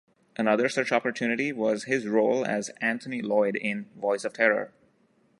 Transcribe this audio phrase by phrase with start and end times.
[0.35, 4.73] Another such opportunity was his role as Anthony Lloyd in "Voice of Terror".